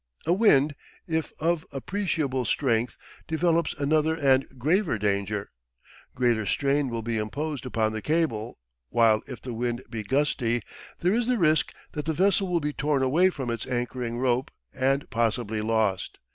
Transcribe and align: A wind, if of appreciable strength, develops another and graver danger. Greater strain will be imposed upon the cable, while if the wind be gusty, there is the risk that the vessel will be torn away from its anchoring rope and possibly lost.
A 0.25 0.33
wind, 0.33 0.73
if 1.05 1.31
of 1.37 1.63
appreciable 1.71 2.43
strength, 2.45 2.97
develops 3.27 3.75
another 3.75 4.15
and 4.15 4.49
graver 4.57 4.97
danger. 4.97 5.51
Greater 6.15 6.47
strain 6.47 6.89
will 6.89 7.03
be 7.03 7.19
imposed 7.19 7.67
upon 7.67 7.91
the 7.91 8.01
cable, 8.01 8.57
while 8.89 9.21
if 9.27 9.43
the 9.43 9.53
wind 9.53 9.83
be 9.91 10.01
gusty, 10.01 10.61
there 11.01 11.13
is 11.13 11.27
the 11.27 11.37
risk 11.37 11.71
that 11.91 12.05
the 12.05 12.13
vessel 12.13 12.47
will 12.47 12.59
be 12.59 12.73
torn 12.73 13.03
away 13.03 13.29
from 13.29 13.51
its 13.51 13.67
anchoring 13.67 14.17
rope 14.17 14.49
and 14.73 15.07
possibly 15.11 15.61
lost. 15.61 16.17